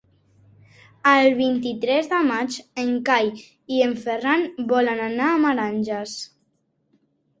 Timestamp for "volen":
4.73-5.05